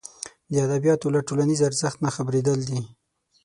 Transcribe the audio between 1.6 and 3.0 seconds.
ارزښت نه خبرېدل دي.